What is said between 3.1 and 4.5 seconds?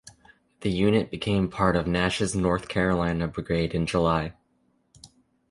Brigade in July.